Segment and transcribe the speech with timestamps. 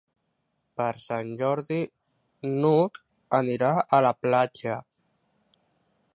[0.79, 1.77] Per Sant Jordi
[2.55, 2.99] n'Hug
[3.43, 4.81] anirà a la platja.